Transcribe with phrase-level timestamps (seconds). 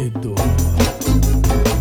[0.00, 1.77] e durma.